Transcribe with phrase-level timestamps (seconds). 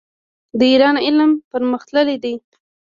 [0.59, 2.33] د ایران علم پرمختللی دی.